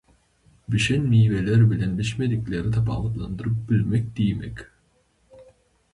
Bişen 0.71 1.01
miweler 1.01 1.71
bilen 1.71 1.93
bişmedikleri 1.99 2.71
tapawutlandyryp 2.75 3.55
bilmek 3.69 4.05
diýmek. 4.17 4.57